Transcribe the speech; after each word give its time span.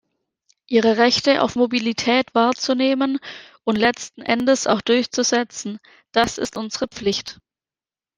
Ihre 0.65 0.97
Rechte 0.97 1.43
auf 1.43 1.55
Mobilität 1.55 2.33
wahrzunehmen 2.33 3.19
und 3.65 3.75
letzten 3.75 4.23
Endes 4.23 4.65
auch 4.65 4.81
durchzusetzen, 4.81 5.77
das 6.11 6.39
ist 6.39 6.57
unsere 6.57 6.87
Pflicht. 6.87 7.39